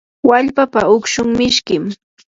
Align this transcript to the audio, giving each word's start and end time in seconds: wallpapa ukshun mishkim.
wallpapa 0.29 0.81
ukshun 0.95 1.29
mishkim. 1.39 1.83